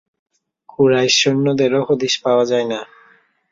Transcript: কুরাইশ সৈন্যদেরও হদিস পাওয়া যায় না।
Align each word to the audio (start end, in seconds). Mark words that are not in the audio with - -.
কুরাইশ 0.69 1.13
সৈন্যদেরও 1.21 1.81
হদিস 1.87 2.13
পাওয়া 2.23 2.43
যায় 2.45 2.67
না। 2.67 2.79